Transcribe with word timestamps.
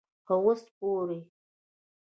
خو 0.25 0.35
اوسه 0.45 0.67
پورې 0.77 1.19